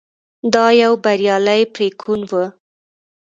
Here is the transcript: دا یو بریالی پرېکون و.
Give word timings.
دا 0.53 0.65
یو 0.81 0.93
بریالی 1.03 1.61
پرېکون 1.73 2.21
و. 2.29 2.31